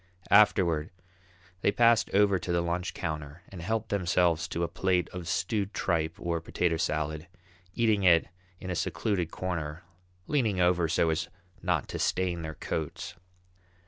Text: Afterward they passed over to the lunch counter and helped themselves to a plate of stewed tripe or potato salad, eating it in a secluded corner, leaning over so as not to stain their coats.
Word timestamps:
Afterward 0.31 0.89
they 1.61 1.71
passed 1.71 2.09
over 2.09 2.39
to 2.39 2.51
the 2.51 2.61
lunch 2.61 2.95
counter 2.95 3.43
and 3.49 3.61
helped 3.61 3.89
themselves 3.89 4.47
to 4.47 4.63
a 4.63 4.67
plate 4.67 5.07
of 5.09 5.27
stewed 5.27 5.75
tripe 5.75 6.15
or 6.17 6.41
potato 6.41 6.77
salad, 6.77 7.27
eating 7.75 8.01
it 8.01 8.27
in 8.59 8.71
a 8.71 8.75
secluded 8.75 9.29
corner, 9.29 9.83
leaning 10.25 10.59
over 10.59 10.87
so 10.87 11.11
as 11.11 11.29
not 11.61 11.87
to 11.89 11.99
stain 11.99 12.41
their 12.41 12.55
coats. 12.55 13.13